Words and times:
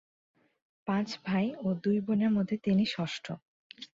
পাঁচ 0.87 1.07
ভাই 1.25 1.45
ও 1.63 1.67
দুই 1.83 1.97
বোনের 2.05 2.31
মধ্যে 2.31 2.55
তিনি 2.65 2.83
ষষ্ঠ। 2.87 3.25